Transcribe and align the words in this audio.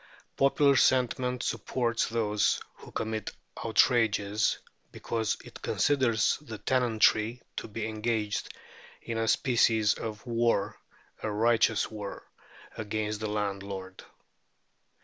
Popular 0.35 0.75
sentiment 0.77 1.43
supports 1.43 2.09
those 2.09 2.59
who 2.73 2.89
commit 2.91 3.31
outrages, 3.63 4.57
because 4.91 5.37
it 5.45 5.61
considers 5.61 6.37
the 6.41 6.57
tenantry 6.57 7.39
to 7.57 7.67
be 7.67 7.85
engaged 7.85 8.51
in 9.03 9.19
a 9.19 9.27
species 9.27 9.93
of 9.93 10.25
war, 10.25 10.75
a 11.21 11.29
righteous 11.29 11.91
war, 11.91 12.25
against 12.75 13.19
the 13.19 13.29
landlord. 13.29 14.03